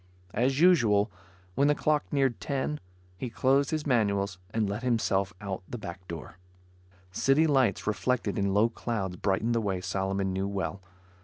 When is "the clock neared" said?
1.67-2.39